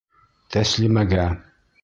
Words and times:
Тәслимәгә! 0.55 1.29